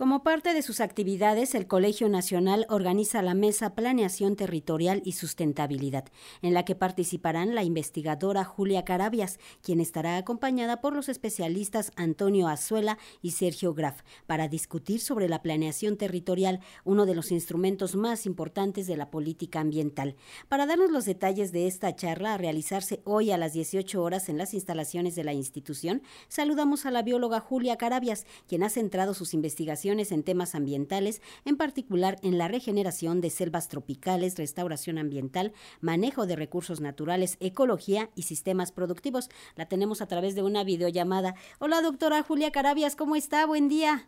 Como 0.00 0.22
parte 0.22 0.54
de 0.54 0.62
sus 0.62 0.80
actividades, 0.80 1.54
el 1.54 1.66
Colegio 1.66 2.08
Nacional 2.08 2.64
organiza 2.70 3.20
la 3.20 3.34
Mesa 3.34 3.74
Planeación 3.74 4.34
Territorial 4.34 5.02
y 5.04 5.12
Sustentabilidad, 5.12 6.06
en 6.40 6.54
la 6.54 6.64
que 6.64 6.74
participarán 6.74 7.54
la 7.54 7.64
investigadora 7.64 8.42
Julia 8.42 8.86
Carabias, 8.86 9.38
quien 9.62 9.78
estará 9.78 10.16
acompañada 10.16 10.80
por 10.80 10.96
los 10.96 11.10
especialistas 11.10 11.92
Antonio 11.96 12.48
Azuela 12.48 12.96
y 13.20 13.32
Sergio 13.32 13.74
Graf, 13.74 14.00
para 14.26 14.48
discutir 14.48 15.00
sobre 15.00 15.28
la 15.28 15.42
planeación 15.42 15.98
territorial, 15.98 16.60
uno 16.84 17.04
de 17.04 17.14
los 17.14 17.30
instrumentos 17.30 17.94
más 17.94 18.24
importantes 18.24 18.86
de 18.86 18.96
la 18.96 19.10
política 19.10 19.60
ambiental. 19.60 20.16
Para 20.48 20.64
darnos 20.64 20.90
los 20.90 21.04
detalles 21.04 21.52
de 21.52 21.66
esta 21.66 21.94
charla 21.94 22.32
a 22.32 22.38
realizarse 22.38 23.02
hoy 23.04 23.32
a 23.32 23.36
las 23.36 23.52
18 23.52 24.02
horas 24.02 24.30
en 24.30 24.38
las 24.38 24.54
instalaciones 24.54 25.14
de 25.14 25.24
la 25.24 25.34
institución, 25.34 26.00
saludamos 26.28 26.86
a 26.86 26.90
la 26.90 27.02
bióloga 27.02 27.40
Julia 27.40 27.76
Carabias, 27.76 28.24
quien 28.48 28.62
ha 28.62 28.70
centrado 28.70 29.12
sus 29.12 29.34
investigaciones 29.34 29.89
en 29.90 30.22
temas 30.22 30.54
ambientales, 30.54 31.20
en 31.44 31.56
particular 31.56 32.16
en 32.22 32.38
la 32.38 32.46
regeneración 32.46 33.20
de 33.20 33.28
selvas 33.28 33.68
tropicales, 33.68 34.36
restauración 34.36 34.98
ambiental, 34.98 35.52
manejo 35.80 36.26
de 36.26 36.36
recursos 36.36 36.80
naturales, 36.80 37.36
ecología 37.40 38.10
y 38.14 38.22
sistemas 38.22 38.70
productivos. 38.70 39.30
La 39.56 39.66
tenemos 39.66 40.00
a 40.00 40.06
través 40.06 40.36
de 40.36 40.44
una 40.44 40.62
videollamada. 40.62 41.34
Hola, 41.58 41.82
doctora 41.82 42.22
Julia 42.22 42.52
Carabias, 42.52 42.94
¿cómo 42.94 43.16
está? 43.16 43.46
Buen 43.46 43.68
día. 43.68 44.06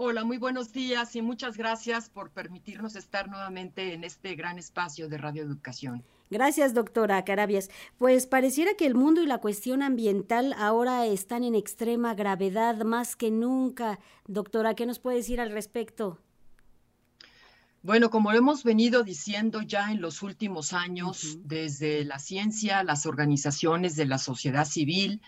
Hola, 0.00 0.22
muy 0.22 0.38
buenos 0.38 0.72
días 0.72 1.16
y 1.16 1.22
muchas 1.22 1.56
gracias 1.56 2.08
por 2.08 2.30
permitirnos 2.30 2.94
estar 2.94 3.28
nuevamente 3.28 3.94
en 3.94 4.04
este 4.04 4.36
gran 4.36 4.56
espacio 4.56 5.08
de 5.08 5.18
Radio 5.18 5.42
Educación. 5.42 6.04
Gracias, 6.30 6.72
doctora 6.72 7.24
Carabias. 7.24 7.68
Pues 7.98 8.28
pareciera 8.28 8.74
que 8.74 8.86
el 8.86 8.94
mundo 8.94 9.24
y 9.24 9.26
la 9.26 9.38
cuestión 9.38 9.82
ambiental 9.82 10.54
ahora 10.56 11.04
están 11.04 11.42
en 11.42 11.56
extrema 11.56 12.14
gravedad 12.14 12.84
más 12.84 13.16
que 13.16 13.32
nunca. 13.32 13.98
Doctora, 14.28 14.74
¿qué 14.74 14.86
nos 14.86 15.00
puede 15.00 15.16
decir 15.16 15.40
al 15.40 15.50
respecto? 15.50 16.20
Bueno, 17.82 18.08
como 18.08 18.30
lo 18.30 18.38
hemos 18.38 18.62
venido 18.62 19.02
diciendo 19.02 19.62
ya 19.62 19.90
en 19.90 20.00
los 20.00 20.22
últimos 20.22 20.74
años, 20.74 21.38
desde 21.42 22.04
la 22.04 22.20
ciencia, 22.20 22.84
las 22.84 23.04
organizaciones 23.04 23.96
de 23.96 24.06
la 24.06 24.18
sociedad 24.18 24.64
civil, 24.64 25.20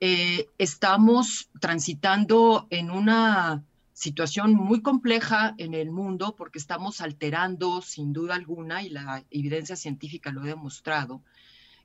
eh, 0.00 0.50
estamos 0.58 1.48
transitando 1.60 2.66
en 2.68 2.90
una 2.90 3.64
situación 3.96 4.52
muy 4.52 4.82
compleja 4.82 5.54
en 5.56 5.72
el 5.72 5.90
mundo 5.90 6.36
porque 6.36 6.58
estamos 6.58 7.00
alterando, 7.00 7.80
sin 7.80 8.12
duda 8.12 8.34
alguna, 8.34 8.82
y 8.82 8.90
la 8.90 9.24
evidencia 9.30 9.74
científica 9.74 10.30
lo 10.30 10.42
ha 10.42 10.46
demostrado, 10.46 11.22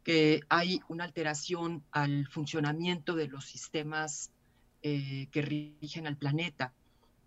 que 0.04 0.42
hay 0.50 0.82
una 0.90 1.06
alteración 1.06 1.86
al 1.90 2.28
funcionamiento 2.28 3.16
de 3.16 3.30
los 3.30 3.46
sistemas 3.46 4.30
eh, 4.84 5.30
que 5.32 5.42
rigen 5.42 6.06
al 6.06 6.18
planeta, 6.18 6.74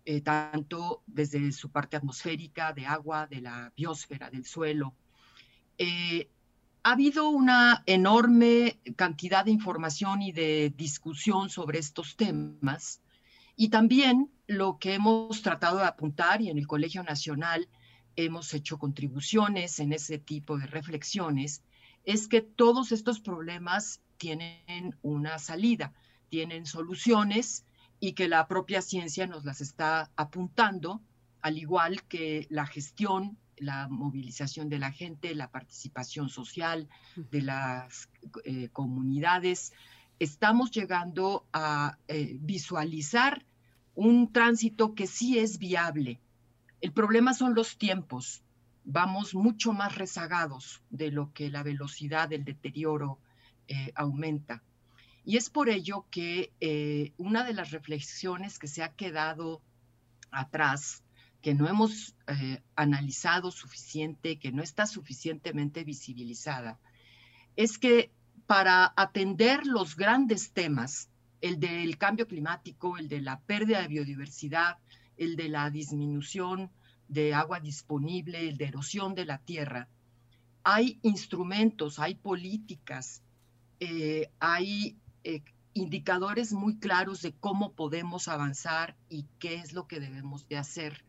eh, 0.05 0.21
tanto 0.21 1.01
desde 1.07 1.51
su 1.51 1.71
parte 1.71 1.97
atmosférica, 1.97 2.71
de 2.71 2.85
agua, 2.85 3.25
de 3.25 3.41
la 3.41 3.73
biosfera, 3.75 4.29
del 4.29 4.45
suelo. 4.45 4.93
Eh, 5.79 6.29
ha 6.83 6.91
habido 6.91 7.29
una 7.29 7.81
enorme 7.87 8.77
cantidad 8.95 9.45
de 9.45 9.51
información 9.51 10.21
y 10.21 10.31
de 10.31 10.71
discusión 10.77 11.49
sobre 11.49 11.79
estos 11.79 12.15
temas 12.15 13.01
y 13.55 13.69
también 13.69 14.31
lo 14.47 14.77
que 14.79 14.93
hemos 14.95 15.41
tratado 15.41 15.77
de 15.77 15.85
apuntar 15.85 16.41
y 16.41 16.49
en 16.49 16.57
el 16.57 16.67
Colegio 16.67 17.03
Nacional 17.03 17.67
hemos 18.15 18.53
hecho 18.53 18.77
contribuciones 18.77 19.79
en 19.79 19.93
ese 19.93 20.17
tipo 20.17 20.57
de 20.57 20.67
reflexiones, 20.67 21.63
es 22.03 22.27
que 22.27 22.41
todos 22.41 22.91
estos 22.91 23.19
problemas 23.19 24.01
tienen 24.17 24.95
una 25.01 25.39
salida, 25.39 25.93
tienen 26.29 26.65
soluciones 26.65 27.65
y 27.99 28.13
que 28.13 28.27
la 28.27 28.47
propia 28.47 28.81
ciencia 28.81 29.27
nos 29.27 29.45
las 29.45 29.61
está 29.61 30.11
apuntando, 30.15 31.01
al 31.41 31.57
igual 31.57 32.03
que 32.03 32.47
la 32.49 32.65
gestión, 32.65 33.37
la 33.57 33.87
movilización 33.87 34.69
de 34.69 34.79
la 34.79 34.91
gente, 34.91 35.33
la 35.33 35.49
participación 35.49 36.29
social 36.29 36.89
de 37.15 37.41
las 37.41 38.09
eh, 38.43 38.69
comunidades, 38.71 39.73
estamos 40.19 40.71
llegando 40.71 41.45
a 41.53 41.97
eh, 42.07 42.37
visualizar 42.39 43.45
un 43.95 44.31
tránsito 44.31 44.93
que 44.93 45.07
sí 45.07 45.39
es 45.39 45.57
viable. 45.57 46.19
El 46.81 46.91
problema 46.91 47.33
son 47.33 47.55
los 47.55 47.77
tiempos. 47.77 48.43
Vamos 48.83 49.33
mucho 49.33 49.73
más 49.73 49.95
rezagados 49.95 50.81
de 50.89 51.11
lo 51.11 51.33
que 51.33 51.49
la 51.49 51.63
velocidad 51.63 52.29
del 52.29 52.43
deterioro 52.43 53.19
eh, 53.67 53.91
aumenta. 53.95 54.61
Y 55.23 55.37
es 55.37 55.49
por 55.49 55.69
ello 55.69 56.05
que 56.11 56.51
eh, 56.59 57.13
una 57.17 57.43
de 57.43 57.53
las 57.53 57.71
reflexiones 57.71 58.59
que 58.59 58.67
se 58.67 58.83
ha 58.83 58.93
quedado 58.93 59.61
atrás, 60.29 61.03
que 61.41 61.55
no 61.55 61.67
hemos 61.67 62.15
analizado 62.75 63.51
suficiente, 63.51 64.37
que 64.37 64.51
no 64.51 64.61
está 64.61 64.85
suficientemente 64.85 65.83
visibilizada, 65.83 66.79
es 67.55 67.77
que 67.77 68.11
para 68.45 68.93
atender 68.95 69.65
los 69.65 69.95
grandes 69.95 70.51
temas, 70.51 71.09
el 71.45 71.59
del 71.59 71.99
cambio 71.99 72.27
climático, 72.27 72.97
el 72.97 73.07
de 73.07 73.21
la 73.21 73.39
pérdida 73.39 73.81
de 73.81 73.87
biodiversidad, 73.87 74.79
el 75.15 75.35
de 75.35 75.47
la 75.47 75.69
disminución 75.69 76.71
de 77.07 77.35
agua 77.35 77.59
disponible, 77.59 78.49
el 78.49 78.57
de 78.57 78.65
erosión 78.65 79.13
de 79.13 79.25
la 79.25 79.37
tierra, 79.37 79.87
hay 80.63 80.97
instrumentos, 81.03 81.99
hay 81.99 82.15
políticas, 82.15 83.21
eh, 83.79 84.31
hay 84.39 84.97
eh, 85.23 85.43
indicadores 85.73 86.51
muy 86.51 86.79
claros 86.79 87.21
de 87.21 87.33
cómo 87.33 87.73
podemos 87.73 88.27
avanzar 88.27 88.95
y 89.07 89.27
qué 89.37 89.53
es 89.55 89.71
lo 89.71 89.85
que 89.85 89.99
debemos 89.99 90.47
de 90.47 90.57
hacer. 90.57 91.05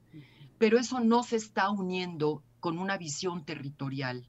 Pero 0.58 0.78
eso 0.78 1.00
no 1.00 1.22
se 1.22 1.36
está 1.36 1.70
uniendo 1.70 2.42
con 2.60 2.78
una 2.78 2.98
visión 2.98 3.46
territorial. 3.46 4.28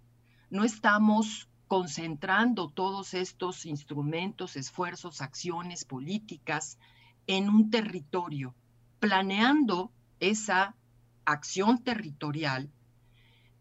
No 0.50 0.64
estamos 0.64 1.50
concentrando 1.68 2.70
todos 2.70 3.14
estos 3.14 3.66
instrumentos, 3.66 4.56
esfuerzos, 4.56 5.22
acciones 5.22 5.86
políticas 5.86 6.78
en 7.28 7.50
un 7.50 7.70
territorio, 7.70 8.56
planeando 9.00 9.92
esa 10.20 10.76
acción 11.26 11.84
territorial 11.84 12.72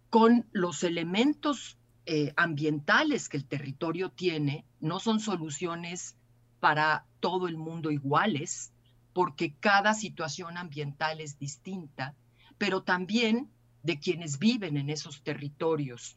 con 0.08 0.46
los 0.52 0.84
elementos 0.84 1.78
eh, 2.06 2.32
ambientales 2.36 3.28
que 3.28 3.36
el 3.36 3.46
territorio 3.46 4.10
tiene, 4.10 4.64
no 4.80 5.00
son 5.00 5.18
soluciones 5.18 6.16
para 6.60 7.04
todo 7.18 7.48
el 7.48 7.56
mundo 7.56 7.90
iguales, 7.90 8.72
porque 9.12 9.54
cada 9.54 9.94
situación 9.94 10.56
ambiental 10.56 11.20
es 11.20 11.38
distinta, 11.38 12.14
pero 12.56 12.82
también 12.82 13.50
de 13.82 13.98
quienes 13.98 14.38
viven 14.38 14.76
en 14.76 14.90
esos 14.90 15.22
territorios 15.22 16.16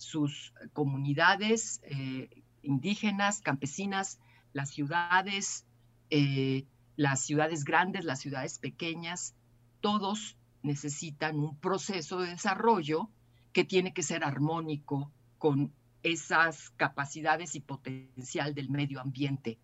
sus 0.00 0.54
comunidades 0.72 1.80
eh, 1.84 2.42
indígenas, 2.62 3.42
campesinas, 3.42 4.18
las 4.52 4.70
ciudades, 4.70 5.66
eh, 6.08 6.64
las 6.96 7.20
ciudades 7.20 7.64
grandes, 7.64 8.04
las 8.04 8.20
ciudades 8.20 8.58
pequeñas, 8.58 9.34
todos 9.80 10.36
necesitan 10.62 11.38
un 11.38 11.56
proceso 11.56 12.20
de 12.20 12.30
desarrollo 12.30 13.10
que 13.52 13.64
tiene 13.64 13.92
que 13.92 14.02
ser 14.02 14.24
armónico 14.24 15.10
con 15.38 15.72
esas 16.02 16.70
capacidades 16.70 17.54
y 17.54 17.60
potencial 17.60 18.54
del 18.54 18.70
medio 18.70 19.00
ambiente. 19.00 19.58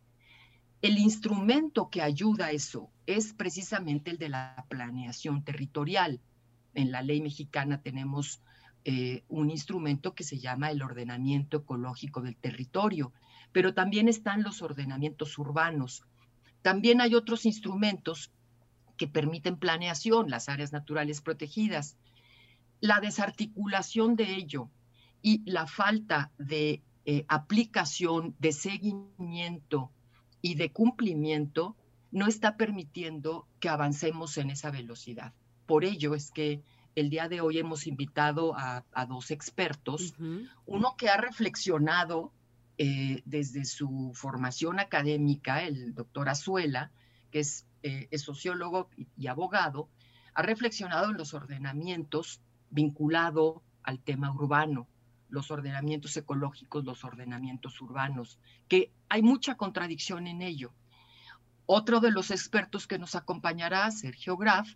El 0.82 0.98
instrumento 0.98 1.88
que 1.88 2.02
ayuda 2.02 2.46
a 2.46 2.50
eso 2.50 2.90
es 3.06 3.32
precisamente 3.32 4.10
el 4.10 4.18
de 4.18 4.28
la 4.28 4.66
planeación 4.68 5.42
territorial. 5.42 6.20
En 6.74 6.92
la 6.92 7.00
ley 7.00 7.22
mexicana 7.22 7.80
tenemos 7.80 8.42
eh, 8.88 9.24
un 9.28 9.50
instrumento 9.50 10.14
que 10.14 10.22
se 10.22 10.38
llama 10.38 10.70
el 10.70 10.80
ordenamiento 10.80 11.56
ecológico 11.56 12.20
del 12.20 12.36
territorio, 12.36 13.12
pero 13.50 13.74
también 13.74 14.08
están 14.08 14.44
los 14.44 14.62
ordenamientos 14.62 15.38
urbanos. 15.38 16.04
También 16.62 17.00
hay 17.00 17.16
otros 17.16 17.46
instrumentos 17.46 18.30
que 18.96 19.08
permiten 19.08 19.56
planeación, 19.56 20.30
las 20.30 20.48
áreas 20.48 20.72
naturales 20.72 21.20
protegidas. 21.20 21.96
La 22.78 23.00
desarticulación 23.00 24.14
de 24.14 24.36
ello 24.36 24.70
y 25.20 25.42
la 25.50 25.66
falta 25.66 26.30
de 26.38 26.80
eh, 27.06 27.24
aplicación, 27.26 28.36
de 28.38 28.52
seguimiento 28.52 29.90
y 30.42 30.54
de 30.54 30.70
cumplimiento 30.70 31.74
no 32.12 32.28
está 32.28 32.56
permitiendo 32.56 33.48
que 33.58 33.68
avancemos 33.68 34.38
en 34.38 34.50
esa 34.50 34.70
velocidad. 34.70 35.32
Por 35.66 35.84
ello 35.84 36.14
es 36.14 36.30
que 36.30 36.62
el 36.96 37.10
día 37.10 37.28
de 37.28 37.42
hoy 37.42 37.58
hemos 37.58 37.86
invitado 37.86 38.54
a, 38.56 38.82
dos 39.06 39.30
expertos, 39.30 40.14
uno 40.64 40.96
que 40.96 41.10
ha 41.10 41.18
reflexionado 41.18 42.32
eh, 42.78 43.22
desde 43.26 43.66
su 43.66 44.12
formación 44.14 44.80
académica, 44.80 45.62
el 45.62 45.94
doctor 45.94 46.30
Azuela, 46.30 46.90
que 47.30 47.40
es, 47.40 47.66
eh, 47.82 48.08
sociólogo 48.18 48.88
y, 49.16 49.26
abogado, 49.26 49.90
ha 50.32 50.42
reflexionado 50.42 51.10
en 51.10 51.18
los 51.18 51.34
ordenamientos 51.34 52.40
vinculado 52.70 53.62
al 53.82 54.00
tema 54.00 54.32
urbano, 54.32 54.88
los 55.28 55.50
ordenamientos 55.50 56.16
ecológicos, 56.16 56.84
los 56.84 57.04
ordenamientos 57.04 57.78
urbanos, 57.82 58.38
que 58.68 58.90
hay 59.10 59.22
mucha 59.22 59.56
contradicción 59.56 60.26
en 60.26 60.40
ello. 60.40 60.72
otro 61.66 62.00
de 62.00 62.10
los 62.10 62.30
expertos 62.30 62.86
que 62.86 62.98
nos 62.98 63.16
acompañará, 63.16 63.90
Sergio 63.90 64.36
Graf, 64.36 64.68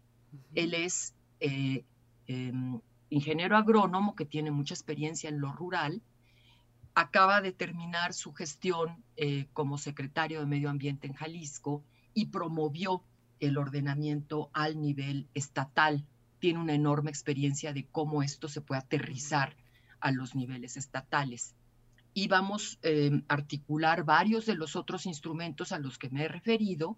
él 0.55 0.75
es 0.75 1.15
eh, 1.41 1.85
em, 2.31 2.81
ingeniero 3.09 3.57
agrónomo 3.57 4.15
que 4.15 4.25
tiene 4.25 4.53
mucha 4.53 4.75
experiencia 4.75 5.29
en 5.29 5.41
lo 5.41 5.53
rural, 5.53 6.01
acaba 6.95 7.41
de 7.41 7.53
terminar 7.53 8.13
su 8.13 8.33
gestión 8.33 9.03
eh, 9.17 9.49
como 9.53 9.79
secretario 9.79 10.39
de 10.39 10.47
Medio 10.47 10.71
Ambiente 10.71 11.09
en 11.09 11.15
Jalisco 11.15 11.83
y 12.15 12.27
promovió 12.27 13.03
el 13.41 13.59
ordenamiento 13.59 14.49
al 14.53 14.81
nivel 14.81 15.27
estatal. 15.35 16.05
Tiene 16.39 16.61
una 16.61 16.75
enorme 16.75 17.11
experiencia 17.11 17.73
de 17.73 17.87
cómo 17.91 18.23
esto 18.23 18.49
se 18.49 18.61
puede 18.61 18.81
aterrizar 18.81 19.57
a 19.99 20.13
los 20.13 20.35
niveles 20.35 20.77
estatales. 20.77 21.55
Y 22.15 22.29
vamos 22.29 22.79
a 22.85 23.35
articular 23.35 24.05
varios 24.05 24.47
de 24.47 24.55
los 24.55 24.77
otros 24.77 25.07
instrumentos 25.07 25.73
a 25.73 25.79
los 25.79 25.99
que 25.99 26.11
me 26.11 26.25
he 26.25 26.29
referido, 26.29 26.97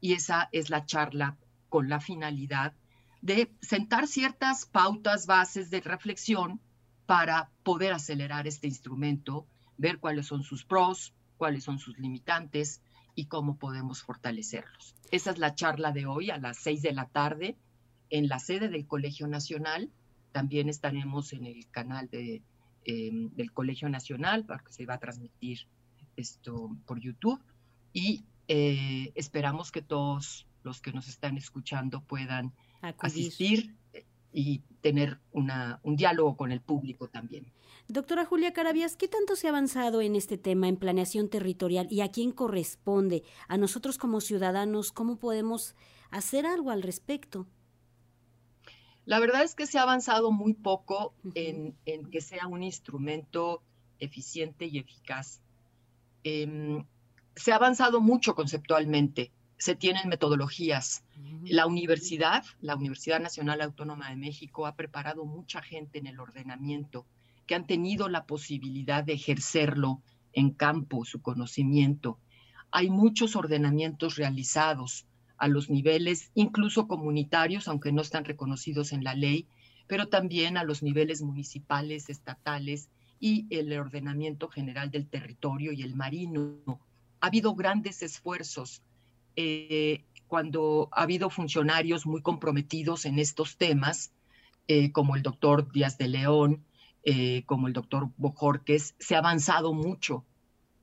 y 0.00 0.12
esa 0.12 0.48
es 0.52 0.70
la 0.70 0.84
charla 0.84 1.36
con 1.68 1.88
la 1.88 2.00
finalidad 2.00 2.74
de 3.22 3.50
sentar 3.60 4.06
ciertas 4.06 4.66
pautas, 4.66 5.26
bases 5.26 5.70
de 5.70 5.80
reflexión 5.80 6.60
para 7.06 7.50
poder 7.62 7.92
acelerar 7.92 8.46
este 8.46 8.66
instrumento, 8.66 9.46
ver 9.78 9.98
cuáles 9.98 10.26
son 10.26 10.42
sus 10.42 10.64
pros, 10.64 11.14
cuáles 11.36 11.64
son 11.64 11.78
sus 11.78 11.98
limitantes 11.98 12.80
y 13.14 13.26
cómo 13.26 13.56
podemos 13.56 14.02
fortalecerlos. 14.02 14.94
Esa 15.10 15.30
es 15.30 15.38
la 15.38 15.54
charla 15.54 15.92
de 15.92 16.06
hoy 16.06 16.30
a 16.30 16.38
las 16.38 16.58
seis 16.58 16.82
de 16.82 16.92
la 16.92 17.06
tarde 17.06 17.56
en 18.10 18.28
la 18.28 18.38
sede 18.38 18.68
del 18.68 18.86
Colegio 18.86 19.26
Nacional. 19.26 19.90
También 20.32 20.68
estaremos 20.68 21.32
en 21.32 21.46
el 21.46 21.68
canal 21.70 22.08
de, 22.10 22.42
em, 22.84 23.30
del 23.34 23.52
Colegio 23.52 23.88
Nacional, 23.88 24.44
porque 24.44 24.72
se 24.72 24.86
va 24.86 24.94
a 24.94 24.98
transmitir 24.98 25.60
esto 26.16 26.76
por 26.86 27.00
YouTube. 27.00 27.40
Y 27.92 28.24
eh, 28.48 29.12
esperamos 29.14 29.72
que 29.72 29.82
todos 29.82 30.46
los 30.66 30.82
que 30.82 30.92
nos 30.92 31.08
están 31.08 31.38
escuchando 31.38 32.02
puedan 32.02 32.52
asistir 32.98 33.74
y 34.32 34.58
tener 34.82 35.18
una, 35.32 35.80
un 35.82 35.96
diálogo 35.96 36.36
con 36.36 36.52
el 36.52 36.60
público 36.60 37.08
también. 37.08 37.46
Doctora 37.88 38.26
Julia 38.26 38.52
Carabias, 38.52 38.96
¿qué 38.96 39.06
tanto 39.06 39.36
se 39.36 39.46
ha 39.46 39.50
avanzado 39.50 40.02
en 40.02 40.16
este 40.16 40.36
tema, 40.36 40.68
en 40.68 40.76
planeación 40.76 41.28
territorial 41.28 41.86
y 41.88 42.00
a 42.00 42.10
quién 42.10 42.32
corresponde? 42.32 43.22
A 43.46 43.56
nosotros 43.56 43.96
como 43.96 44.20
ciudadanos, 44.20 44.90
¿cómo 44.90 45.18
podemos 45.18 45.76
hacer 46.10 46.46
algo 46.46 46.72
al 46.72 46.82
respecto? 46.82 47.46
La 49.04 49.20
verdad 49.20 49.44
es 49.44 49.54
que 49.54 49.66
se 49.66 49.78
ha 49.78 49.82
avanzado 49.82 50.32
muy 50.32 50.52
poco 50.52 51.14
en, 51.34 51.76
que 52.10 52.20
sea 52.20 52.48
un 52.48 52.64
instrumento 52.64 53.62
eficiente 54.00 54.66
y 54.66 54.78
eficaz. 54.78 55.40
Em, 56.24 56.84
se 57.36 57.52
ha 57.52 57.56
avanzado 57.56 58.00
mucho 58.00 58.34
conceptualmente 58.34 59.30
se 59.58 59.74
tienen 59.74 60.08
metodologías. 60.08 61.04
La 61.44 61.66
universidad, 61.66 62.44
la 62.60 62.76
Universidad 62.76 63.20
Nacional 63.20 63.60
Autónoma 63.60 64.10
de 64.10 64.16
México, 64.16 64.66
ha 64.66 64.76
preparado 64.76 65.24
mucha 65.24 65.62
gente 65.62 65.98
en 65.98 66.06
el 66.06 66.20
ordenamiento 66.20 67.06
que 67.46 67.54
han 67.54 67.66
tenido 67.66 68.08
la 68.08 68.26
posibilidad 68.26 69.04
de 69.04 69.14
ejercerlo 69.14 70.02
en 70.32 70.50
campo, 70.50 71.04
su 71.04 71.22
conocimiento. 71.22 72.18
Hay 72.70 72.90
muchos 72.90 73.36
ordenamientos 73.36 74.16
realizados 74.16 75.06
a 75.38 75.48
los 75.48 75.70
niveles, 75.70 76.30
incluso 76.34 76.88
comunitarios, 76.88 77.68
aunque 77.68 77.92
no 77.92 78.02
están 78.02 78.24
reconocidos 78.24 78.92
en 78.92 79.04
la 79.04 79.14
ley, 79.14 79.46
pero 79.86 80.08
también 80.08 80.56
a 80.56 80.64
los 80.64 80.82
niveles 80.82 81.22
municipales, 81.22 82.10
estatales 82.10 82.88
y 83.20 83.46
el 83.50 83.72
ordenamiento 83.78 84.48
general 84.48 84.90
del 84.90 85.06
territorio 85.06 85.72
y 85.72 85.82
el 85.82 85.94
marino. 85.94 86.58
Ha 87.20 87.28
habido 87.28 87.54
grandes 87.54 88.02
esfuerzos 88.02 88.82
eh, 89.36 90.04
cuando 90.26 90.88
ha 90.92 91.02
habido 91.02 91.30
funcionarios 91.30 92.06
muy 92.06 92.22
comprometidos 92.22 93.04
en 93.04 93.18
estos 93.18 93.56
temas, 93.56 94.12
eh, 94.68 94.90
como 94.90 95.14
el 95.14 95.22
doctor 95.22 95.70
Díaz 95.70 95.98
de 95.98 96.08
León, 96.08 96.64
eh, 97.04 97.44
como 97.46 97.68
el 97.68 97.72
doctor 97.72 98.10
Bojorques, 98.16 98.94
se 98.98 99.14
ha 99.14 99.18
avanzado 99.18 99.72
mucho, 99.72 100.24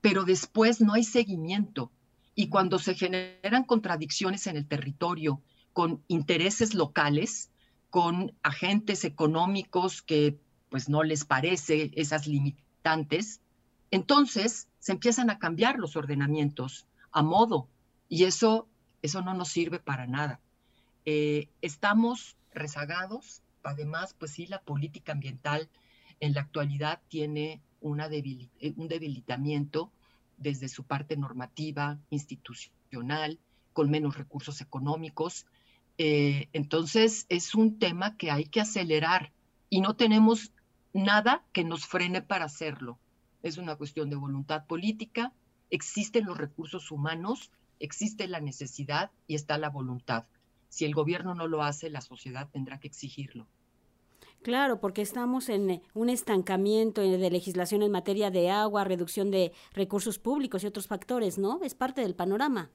pero 0.00 0.24
después 0.24 0.80
no 0.80 0.94
hay 0.94 1.04
seguimiento. 1.04 1.90
Y 2.34 2.48
cuando 2.48 2.78
se 2.78 2.94
generan 2.94 3.64
contradicciones 3.64 4.46
en 4.46 4.56
el 4.56 4.66
territorio 4.66 5.42
con 5.72 6.02
intereses 6.08 6.74
locales, 6.74 7.50
con 7.90 8.32
agentes 8.42 9.04
económicos 9.04 10.02
que 10.02 10.38
pues 10.70 10.88
no 10.88 11.02
les 11.02 11.24
parece 11.24 11.90
esas 11.94 12.26
limitantes, 12.26 13.40
entonces 13.90 14.68
se 14.78 14.92
empiezan 14.92 15.30
a 15.30 15.38
cambiar 15.38 15.78
los 15.78 15.94
ordenamientos 15.94 16.86
a 17.12 17.22
modo 17.22 17.68
y 18.08 18.24
eso, 18.24 18.68
eso 19.02 19.22
no 19.22 19.34
nos 19.34 19.48
sirve 19.48 19.78
para 19.78 20.06
nada. 20.06 20.40
Eh, 21.04 21.48
estamos 21.60 22.36
rezagados, 22.52 23.42
además, 23.62 24.14
pues 24.18 24.38
la 24.48 24.60
política 24.60 25.12
ambiental 25.12 25.68
en 26.20 26.34
la 26.34 26.42
actualidad 26.42 27.00
tiene 27.08 27.60
una 27.80 28.06
eh, 28.06 28.48
un 28.76 28.88
debilitamiento 28.88 29.92
desde 30.38 30.68
su 30.68 30.84
parte 30.84 31.16
normativa, 31.16 31.98
institucional, 32.10 33.38
con 33.72 33.90
menos 33.90 34.16
recursos 34.16 34.60
económicos. 34.60 35.46
Eh, 35.98 36.48
entonces, 36.52 37.26
es 37.28 37.54
un 37.54 37.78
tema 37.78 38.16
que 38.16 38.30
hay 38.30 38.44
que 38.44 38.60
acelerar 38.60 39.32
y 39.68 39.80
no 39.80 39.96
tenemos 39.96 40.52
nada 40.92 41.44
que 41.52 41.64
nos 41.64 41.86
frene 41.86 42.22
para 42.22 42.46
hacerlo. 42.46 42.98
Es 43.42 43.58
una 43.58 43.76
cuestión 43.76 44.08
de 44.10 44.16
voluntad 44.16 44.66
política, 44.66 45.32
existen 45.70 46.24
los 46.24 46.38
recursos 46.38 46.90
humanos 46.90 47.50
existe 47.80 48.28
la 48.28 48.40
necesidad 48.40 49.10
y 49.26 49.34
está 49.34 49.58
la 49.58 49.70
voluntad. 49.70 50.24
Si 50.68 50.84
el 50.84 50.94
gobierno 50.94 51.34
no 51.34 51.46
lo 51.46 51.62
hace, 51.62 51.90
la 51.90 52.00
sociedad 52.00 52.48
tendrá 52.50 52.80
que 52.80 52.88
exigirlo. 52.88 53.46
Claro, 54.42 54.78
porque 54.78 55.00
estamos 55.00 55.48
en 55.48 55.70
eh, 55.70 55.82
un 55.94 56.10
estancamiento 56.10 57.00
de 57.00 57.30
legislación 57.30 57.82
en 57.82 57.90
materia 57.90 58.30
de 58.30 58.50
agua, 58.50 58.84
reducción 58.84 59.30
de 59.30 59.52
recursos 59.72 60.18
públicos 60.18 60.62
y 60.62 60.66
otros 60.66 60.86
factores, 60.86 61.38
¿no? 61.38 61.60
Es 61.62 61.74
parte 61.74 62.02
del 62.02 62.14
panorama. 62.14 62.70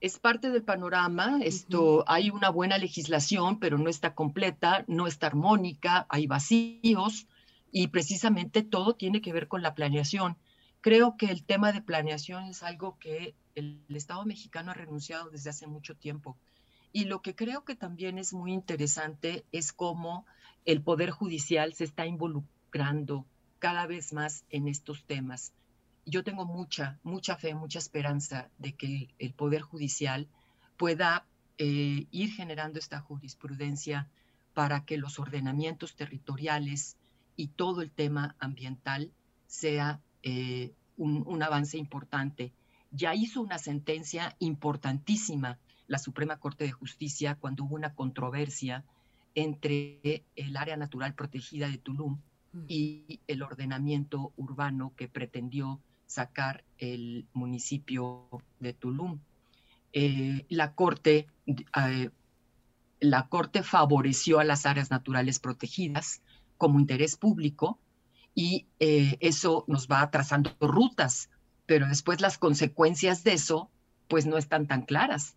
Es 0.00 0.20
parte 0.20 0.50
del 0.50 0.62
panorama. 0.62 1.40
Esto 1.42 2.04
hay 2.06 2.30
una 2.30 2.50
buena 2.50 2.78
legislación, 2.78 3.58
pero 3.58 3.78
no 3.78 3.90
está 3.90 4.14
completa, 4.14 4.84
no 4.86 5.08
está 5.08 5.26
armónica, 5.26 6.06
hay 6.08 6.28
vacíos 6.28 7.26
y 7.72 7.88
precisamente 7.88 8.62
todo 8.62 8.94
tiene 8.94 9.20
que 9.20 9.32
ver 9.32 9.48
con 9.48 9.62
la 9.62 9.74
planeación. 9.74 10.36
Creo 10.82 11.16
que 11.16 11.26
el 11.26 11.42
tema 11.44 11.72
de 11.72 11.82
planeación 11.82 12.44
es 12.44 12.62
algo 12.62 12.96
que 13.00 13.34
el, 13.56 13.82
Estado 13.88 14.24
mexicano 14.24 14.70
ha 14.70 14.74
renunciado 14.74 15.30
desde 15.30 15.50
hace 15.50 15.66
mucho 15.66 15.96
tiempo. 15.96 16.36
Y 16.92 17.06
lo 17.06 17.20
que 17.20 17.34
creo 17.34 17.64
que 17.64 17.74
también 17.74 18.18
es 18.18 18.32
muy 18.32 18.52
interesante 18.52 19.44
es 19.50 19.72
cómo 19.72 20.24
el 20.64 20.80
Poder 20.82 21.10
Judicial 21.10 21.74
se 21.74 21.84
está 21.84 22.06
involucrando 22.06 23.26
cada 23.58 23.86
vez 23.86 24.12
más 24.12 24.44
en 24.50 24.68
estos 24.68 25.04
temas. 25.04 25.52
Yo 26.04 26.22
tengo 26.22 26.44
mucha, 26.44 26.98
mucha 27.02 27.36
fe, 27.36 27.54
mucha 27.54 27.80
esperanza 27.80 28.48
de 28.58 28.74
que 28.74 29.08
el 29.18 29.32
Poder 29.34 29.62
Judicial 29.62 30.28
pueda 30.76 31.26
eh, 31.58 32.06
ir 32.10 32.32
generando 32.32 32.78
esta 32.78 33.00
jurisprudencia 33.00 34.08
para 34.54 34.84
que 34.84 34.98
los 34.98 35.18
ordenamientos 35.18 35.96
territoriales 35.96 36.96
y 37.34 37.48
todo 37.48 37.82
el 37.82 37.90
tema 37.90 38.36
ambiental 38.38 39.12
sea 39.46 40.00
eh, 40.22 40.72
un, 40.96 41.42
avance 41.42 41.76
importante. 41.76 42.52
Ya 42.96 43.14
hizo 43.14 43.42
una 43.42 43.58
sentencia 43.58 44.34
importantísima 44.38 45.58
la 45.86 45.98
Suprema 45.98 46.38
Corte 46.38 46.64
de 46.64 46.72
Justicia 46.72 47.36
cuando 47.36 47.64
hubo 47.64 47.74
una 47.76 47.94
controversia 47.94 48.84
entre 49.34 50.24
el 50.34 50.56
área 50.56 50.76
natural 50.76 51.14
protegida 51.14 51.68
de 51.68 51.78
Tulum 51.78 52.18
mm. 52.52 52.64
y 52.68 53.20
el 53.26 53.42
ordenamiento 53.42 54.32
urbano 54.36 54.92
que 54.96 55.08
pretendió 55.08 55.78
sacar 56.06 56.64
el 56.78 57.26
municipio 57.34 58.28
de 58.60 58.72
Tulum. 58.72 59.18
Eh, 59.92 60.46
la, 60.48 60.72
corte, 60.72 61.26
eh, 61.46 62.10
la 63.00 63.28
Corte 63.28 63.62
favoreció 63.62 64.38
a 64.38 64.44
las 64.44 64.64
áreas 64.64 64.90
naturales 64.90 65.38
protegidas 65.38 66.22
como 66.56 66.80
interés 66.80 67.16
público 67.16 67.78
y 68.34 68.66
eh, 68.80 69.16
eso 69.20 69.64
nos 69.66 69.88
va 69.88 70.10
trazando 70.10 70.54
rutas, 70.60 71.30
pero 71.66 71.86
después 71.86 72.20
las 72.20 72.38
consecuencias 72.38 73.24
de 73.24 73.34
eso 73.34 73.70
pues 74.08 74.26
no 74.26 74.38
están 74.38 74.66
tan 74.66 74.82
claras. 74.82 75.36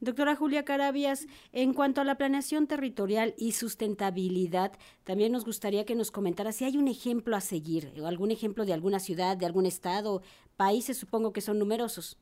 Doctora 0.00 0.34
Julia 0.34 0.64
Carabias, 0.64 1.26
en 1.52 1.72
cuanto 1.72 2.00
a 2.00 2.04
la 2.04 2.16
planeación 2.16 2.66
territorial 2.66 3.34
y 3.38 3.52
sustentabilidad, 3.52 4.72
también 5.04 5.32
nos 5.32 5.44
gustaría 5.44 5.84
que 5.84 5.94
nos 5.94 6.10
comentara 6.10 6.52
si 6.52 6.64
hay 6.64 6.76
un 6.76 6.88
ejemplo 6.88 7.36
a 7.36 7.40
seguir, 7.40 7.92
o 8.00 8.06
algún 8.06 8.30
ejemplo 8.30 8.64
de 8.64 8.72
alguna 8.72 8.98
ciudad, 8.98 9.36
de 9.36 9.46
algún 9.46 9.64
estado, 9.64 10.22
países 10.56 10.98
supongo 10.98 11.32
que 11.32 11.40
son 11.40 11.58
numerosos. 11.58 12.18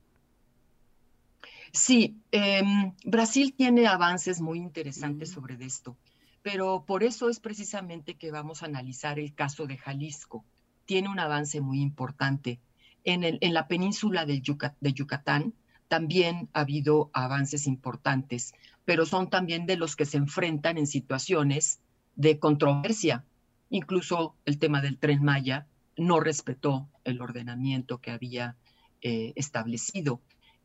Sí, 1.72 2.20
em, 2.30 2.92
Brasil 3.04 3.54
tiene 3.56 3.86
avances 3.86 4.40
muy 4.40 4.58
interesantes 4.58 5.30
mm. 5.30 5.34
sobre 5.34 5.64
esto 5.64 5.96
pero 6.44 6.84
por 6.86 7.04
eso 7.04 7.30
es 7.30 7.40
precisamente 7.40 8.16
que 8.16 8.30
vamos 8.30 8.62
a 8.62 8.66
analizar 8.66 9.18
el 9.18 9.34
caso 9.34 9.66
de 9.66 9.78
Jalisco. 9.78 10.44
Tiene 10.86 11.08
un 11.08 11.18
avance 11.18 11.60
muy 11.60 11.80
importante. 11.80 12.60
en, 13.04 13.54
la 13.54 13.68
península 13.68 14.24
de, 14.24 14.42
de 14.80 14.92
Yucatán 14.92 15.54
también 15.88 16.48
ha 16.52 16.60
habido 16.60 17.10
avances 17.12 17.66
importantes, 17.66 18.54
pero 18.84 19.06
son 19.06 19.30
también 19.30 19.66
de 19.66 19.76
los 19.76 19.96
que 19.96 20.06
se 20.06 20.16
enfrentan 20.16 20.78
en 20.78 20.86
situaciones 20.86 21.80
de 22.16 22.38
controversia. 22.38 23.24
Incluso 23.70 24.36
el 24.44 24.58
tema 24.58 24.80
del 24.80 24.98
tren 24.98 25.22
Maya 25.22 25.66
no 25.96 26.20
respetó 26.20 26.88
el 27.04 27.20
ordenamiento 27.20 27.98
que 27.98 28.10
había 28.10 28.56
eh, 29.02 29.32
establecido. 29.36 30.20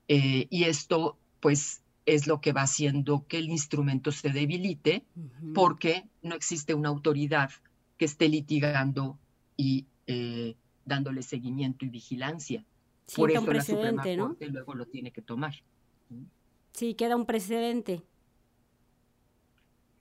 Eh, 0.08 0.48
y 0.50 0.64
esto, 0.64 1.18
pues, 1.40 1.82
es 2.06 2.26
lo 2.26 2.42
que 2.42 2.54
va 2.54 2.64
haciendo 2.64 3.26
que 3.28 3.38
el 3.38 3.50
instrumento 3.50 4.12
se 4.12 4.30
debilite 4.30 5.06
porque 5.54 6.06
no 6.24 6.34
existe 6.34 6.74
una 6.74 6.90
autoridad 6.90 7.52
que 7.98 8.06
esté 8.06 8.30
litigando 8.30 9.20
y 9.56 9.86
eh, 10.12 10.56
dándole 10.86 11.22
seguimiento 11.22 11.86
y 11.86 11.90
vigilancia. 11.90 12.66
Por 13.16 13.30
eso 13.30 13.54
la 13.54 13.62
Suprema 13.62 14.04
Corte 14.04 14.48
luego 14.48 14.74
lo 14.74 14.88
tiene 14.88 15.12
que 15.12 15.22
tomar. 15.22 15.54
Sí, 16.74 16.96
queda 16.96 17.16
un 17.16 17.28
precedente. 17.28 18.02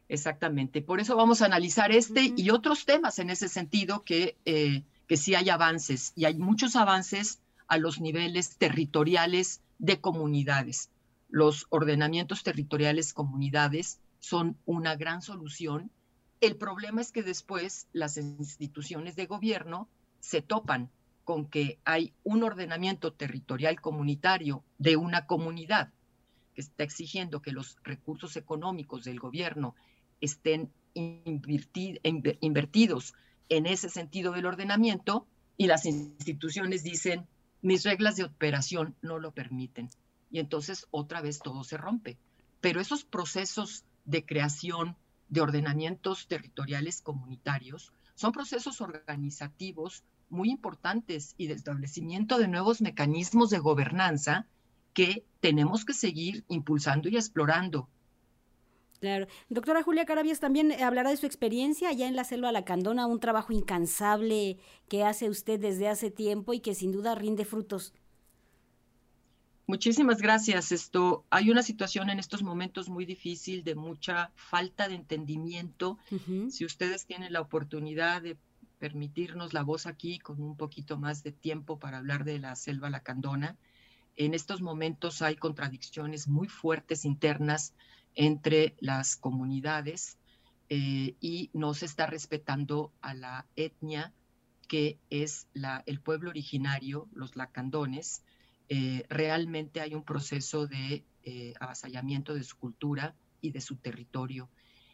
Exactamente. 0.08 0.80
Por 0.80 1.00
eso 1.00 1.14
vamos 1.14 1.42
a 1.42 1.44
analizar 1.44 1.92
este 1.92 2.32
y 2.34 2.48
otros 2.48 2.86
temas 2.86 3.18
en 3.18 3.28
ese 3.28 3.48
sentido 3.48 4.02
que, 4.02 4.38
eh, 4.46 4.82
que 5.06 5.18
sí 5.18 5.34
hay 5.34 5.50
avances 5.50 6.14
y 6.16 6.24
hay 6.24 6.38
muchos 6.38 6.74
avances 6.74 7.40
a 7.66 7.76
los 7.76 8.00
niveles 8.00 8.56
territoriales 8.56 9.60
de 9.78 10.00
comunidades. 10.00 10.88
Los 11.28 11.66
ordenamientos 11.68 12.42
territoriales 12.42 13.12
comunidades 13.12 14.00
son 14.20 14.56
una 14.64 14.96
gran 14.96 15.20
solución. 15.20 15.90
El 16.40 16.56
problema 16.56 17.02
es 17.02 17.12
que 17.12 17.22
después 17.22 17.88
las 17.92 18.16
instituciones 18.16 19.16
de 19.16 19.26
gobierno 19.26 19.86
se 20.20 20.42
topan 20.42 20.90
con 21.24 21.46
que 21.46 21.78
hay 21.84 22.12
un 22.24 22.42
ordenamiento 22.42 23.12
territorial 23.12 23.80
comunitario 23.80 24.64
de 24.78 24.96
una 24.96 25.26
comunidad 25.26 25.92
que 26.54 26.62
está 26.62 26.84
exigiendo 26.84 27.42
que 27.42 27.52
los 27.52 27.76
recursos 27.82 28.36
económicos 28.36 29.04
del 29.04 29.20
gobierno 29.20 29.74
estén 30.20 30.72
invertidos 30.94 33.14
en 33.48 33.66
ese 33.66 33.88
sentido 33.88 34.32
del 34.32 34.46
ordenamiento 34.46 35.26
y 35.56 35.66
las 35.66 35.84
instituciones 35.84 36.82
dicen, 36.82 37.26
mis 37.62 37.84
reglas 37.84 38.16
de 38.16 38.24
operación 38.24 38.94
no 39.02 39.18
lo 39.18 39.32
permiten. 39.32 39.90
Y 40.30 40.38
entonces 40.38 40.86
otra 40.90 41.20
vez 41.20 41.40
todo 41.40 41.64
se 41.64 41.76
rompe. 41.76 42.18
Pero 42.60 42.80
esos 42.80 43.04
procesos 43.04 43.84
de 44.04 44.24
creación 44.24 44.96
de 45.28 45.40
ordenamientos 45.40 46.26
territoriales 46.26 47.02
comunitarios 47.02 47.92
son 48.18 48.32
procesos 48.32 48.80
organizativos 48.80 50.02
muy 50.28 50.50
importantes 50.50 51.36
y 51.38 51.46
de 51.46 51.54
establecimiento 51.54 52.36
de 52.36 52.48
nuevos 52.48 52.80
mecanismos 52.80 53.48
de 53.48 53.60
gobernanza 53.60 54.44
que 54.92 55.24
tenemos 55.38 55.84
que 55.84 55.94
seguir 55.94 56.44
impulsando 56.48 57.08
y 57.08 57.14
explorando. 57.14 57.88
Claro. 58.98 59.28
Doctora 59.50 59.84
Julia 59.84 60.04
Carabias 60.04 60.40
también 60.40 60.72
hablará 60.82 61.10
de 61.10 61.16
su 61.16 61.26
experiencia 61.26 61.90
allá 61.90 62.08
en 62.08 62.16
la 62.16 62.24
selva 62.24 62.50
lacandona, 62.50 63.06
un 63.06 63.20
trabajo 63.20 63.52
incansable 63.52 64.58
que 64.88 65.04
hace 65.04 65.30
usted 65.30 65.60
desde 65.60 65.86
hace 65.86 66.10
tiempo 66.10 66.52
y 66.54 66.58
que 66.58 66.74
sin 66.74 66.90
duda 66.90 67.14
rinde 67.14 67.44
frutos. 67.44 67.94
Muchísimas 69.68 70.22
gracias. 70.22 70.72
Esto, 70.72 71.26
hay 71.28 71.50
una 71.50 71.62
situación 71.62 72.08
en 72.08 72.18
estos 72.18 72.42
momentos 72.42 72.88
muy 72.88 73.04
difícil 73.04 73.64
de 73.64 73.74
mucha 73.74 74.32
falta 74.34 74.88
de 74.88 74.94
entendimiento. 74.94 75.98
Si 76.48 76.64
ustedes 76.64 77.04
tienen 77.04 77.34
la 77.34 77.42
oportunidad 77.42 78.22
de 78.22 78.38
permitirnos 78.78 79.52
la 79.52 79.62
voz 79.62 79.86
aquí 79.86 80.18
con 80.20 80.40
un 80.40 80.56
poquito 80.56 80.96
más 80.96 81.22
de 81.22 81.32
tiempo 81.32 81.78
para 81.78 81.98
hablar 81.98 82.24
de 82.24 82.38
la 82.38 82.56
selva 82.56 82.88
lacandona. 82.88 83.58
En 84.16 84.32
estos 84.32 84.62
momentos 84.62 85.20
hay 85.20 85.36
contradicciones 85.36 86.28
muy 86.28 86.48
fuertes 86.48 87.04
internas 87.04 87.74
entre 88.14 88.74
las 88.80 89.16
comunidades 89.16 90.16
eh, 90.70 91.14
y 91.20 91.50
no 91.52 91.74
se 91.74 91.84
está 91.84 92.06
respetando 92.06 92.90
a 93.02 93.12
la 93.12 93.46
etnia 93.54 94.14
que 94.66 94.98
es 95.10 95.46
la, 95.52 95.82
el 95.84 96.00
pueblo 96.00 96.30
originario, 96.30 97.06
los 97.12 97.36
lacandones. 97.36 98.22
Eh, 98.68 99.04
realmente 99.08 99.80
hay 99.80 99.94
un 99.94 100.04
proceso 100.04 100.66
de 100.66 101.04
eh, 101.24 101.54
avasallamiento 101.60 102.34
de 102.34 102.44
su 102.44 102.56
cultura 102.56 103.14
y 103.40 103.50
de 103.50 103.60
su 103.60 103.76
territorio. 103.76 104.48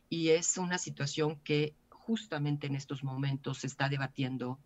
Y 0.09 0.31
es 0.31 0.59
una 0.59 0.79
situación 0.79 1.41
que 1.45 1.75
justamente 1.91 2.67
en 2.67 2.75
estos 2.75 3.03
momentos 3.03 3.59
se 3.59 3.67
está 3.67 3.89
debatiendo, 3.89 4.59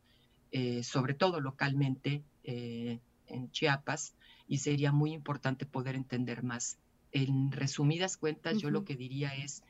eh, 0.50 0.82
sobre 0.82 1.14
todo 1.14 1.40
localmente 1.40 2.22
eh, 2.44 3.00
en 3.26 3.50
Chiapas, 3.50 4.14
y 4.48 4.58
sería 4.58 4.92
muy 4.92 5.12
importante 5.12 5.66
poder 5.66 5.94
entender 5.94 6.42
más. 6.42 6.78
En 7.12 7.52
resumidas 7.52 8.16
cuentas, 8.16 8.58
yo 8.58 8.70
lo 8.70 8.84
que 8.84 8.96
diría 8.96 9.34
es 9.34 9.62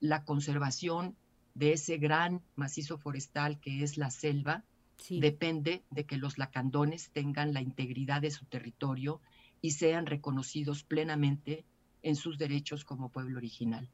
la 0.00 0.24
conservación 0.24 1.16
de 1.54 1.72
ese 1.72 1.96
gran 1.96 2.42
macizo 2.54 2.98
forestal 2.98 3.58
que 3.60 3.82
es 3.82 3.96
la 3.96 4.10
selva, 4.10 4.62
depende 5.08 5.82
de 5.90 6.04
que 6.04 6.16
los 6.16 6.38
lacandones 6.38 7.10
tengan 7.10 7.52
la 7.52 7.60
integridad 7.60 8.22
de 8.22 8.30
su 8.30 8.44
territorio 8.46 9.20
y 9.60 9.72
sean 9.72 10.06
reconocidos 10.06 10.82
plenamente 10.82 11.64
en 12.02 12.16
sus 12.16 12.38
derechos 12.38 12.84
como 12.84 13.08
pueblo 13.08 13.38
original. 13.38 13.88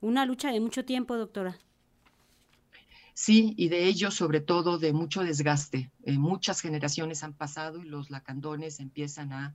Una 0.00 0.24
lucha 0.26 0.50
de 0.52 0.60
mucho 0.60 0.84
tiempo, 0.84 1.16
doctora. 1.16 1.58
Sí, 3.14 3.54
y 3.56 3.68
de 3.68 3.86
ello 3.86 4.10
sobre 4.10 4.40
todo 4.40 4.78
de 4.78 4.92
mucho 4.92 5.22
desgaste. 5.22 5.90
Eh, 6.04 6.18
muchas 6.18 6.60
generaciones 6.60 7.22
han 7.22 7.34
pasado 7.34 7.82
y 7.82 7.84
los 7.84 8.10
lacandones 8.10 8.80
empiezan 8.80 9.32
a 9.32 9.54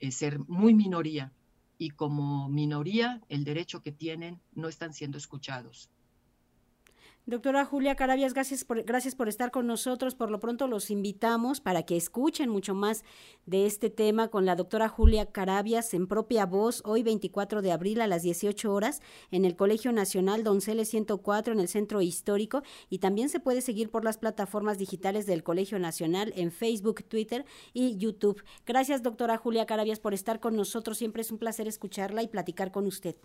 eh, 0.00 0.10
ser 0.10 0.38
muy 0.40 0.74
minoría 0.74 1.32
y 1.78 1.90
como 1.90 2.48
minoría 2.48 3.22
el 3.28 3.44
derecho 3.44 3.82
que 3.82 3.92
tienen 3.92 4.40
no 4.52 4.68
están 4.68 4.92
siendo 4.92 5.16
escuchados. 5.16 5.90
Doctora 7.28 7.66
Julia 7.66 7.94
Carabias, 7.94 8.32
gracias 8.32 8.64
por, 8.64 8.82
gracias 8.84 9.14
por 9.14 9.28
estar 9.28 9.50
con 9.50 9.66
nosotros. 9.66 10.14
Por 10.14 10.30
lo 10.30 10.40
pronto 10.40 10.66
los 10.66 10.90
invitamos 10.90 11.60
para 11.60 11.82
que 11.82 11.94
escuchen 11.94 12.48
mucho 12.48 12.74
más 12.74 13.04
de 13.44 13.66
este 13.66 13.90
tema 13.90 14.28
con 14.28 14.46
la 14.46 14.56
doctora 14.56 14.88
Julia 14.88 15.26
Carabias 15.26 15.92
en 15.92 16.06
propia 16.06 16.46
voz 16.46 16.80
hoy 16.86 17.02
24 17.02 17.60
de 17.60 17.70
abril 17.70 18.00
a 18.00 18.06
las 18.06 18.22
18 18.22 18.72
horas 18.72 19.02
en 19.30 19.44
el 19.44 19.56
Colegio 19.56 19.92
Nacional 19.92 20.42
Donceles 20.42 20.88
104 20.88 21.52
en 21.52 21.60
el 21.60 21.68
Centro 21.68 22.00
Histórico 22.00 22.62
y 22.88 23.00
también 23.00 23.28
se 23.28 23.40
puede 23.40 23.60
seguir 23.60 23.90
por 23.90 24.04
las 24.04 24.16
plataformas 24.16 24.78
digitales 24.78 25.26
del 25.26 25.42
Colegio 25.42 25.78
Nacional 25.78 26.32
en 26.34 26.50
Facebook, 26.50 27.04
Twitter 27.04 27.44
y 27.74 27.98
YouTube. 27.98 28.42
Gracias 28.64 29.02
doctora 29.02 29.36
Julia 29.36 29.66
Carabias 29.66 30.00
por 30.00 30.14
estar 30.14 30.40
con 30.40 30.56
nosotros. 30.56 30.96
Siempre 30.96 31.20
es 31.20 31.30
un 31.30 31.36
placer 31.36 31.68
escucharla 31.68 32.22
y 32.22 32.28
platicar 32.28 32.72
con 32.72 32.86
usted. 32.86 33.16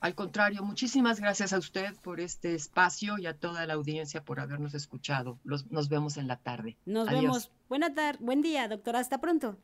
Al 0.00 0.14
contrario, 0.14 0.62
muchísimas 0.62 1.20
gracias 1.20 1.52
a 1.52 1.58
usted 1.58 1.94
por 2.02 2.20
este 2.20 2.54
espacio 2.54 3.18
y 3.18 3.26
a 3.26 3.36
toda 3.36 3.66
la 3.66 3.74
audiencia 3.74 4.24
por 4.24 4.38
habernos 4.38 4.74
escuchado. 4.74 5.38
nos 5.44 5.88
vemos 5.88 6.16
en 6.16 6.28
la 6.28 6.36
tarde. 6.36 6.76
Nos 6.86 7.08
vemos. 7.08 7.50
Buena 7.68 7.92
tarde, 7.92 8.18
buen 8.22 8.40
día, 8.40 8.68
doctora. 8.68 9.00
Hasta 9.00 9.20
pronto. 9.20 9.58